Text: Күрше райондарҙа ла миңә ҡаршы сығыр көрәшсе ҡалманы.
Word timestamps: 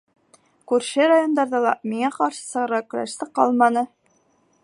Күрше 0.71 1.09
райондарҙа 1.11 1.59
ла 1.65 1.73
миңә 1.91 2.11
ҡаршы 2.17 2.43
сығыр 2.47 2.75
көрәшсе 2.95 3.31
ҡалманы. 3.41 3.85